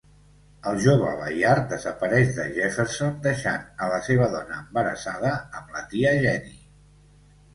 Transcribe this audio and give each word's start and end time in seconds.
El 0.69 0.77
jove 0.83 1.09
Bayard 1.17 1.65
desapareix 1.73 2.31
de 2.37 2.45
Jefferson 2.55 3.13
deixant 3.27 3.67
a 3.87 3.91
la 3.91 3.99
seva 4.07 4.29
dona 4.37 4.57
embarassada 4.63 5.35
amb 5.59 5.77
la 5.79 5.87
tia 5.93 6.17
Jenny. 6.25 6.57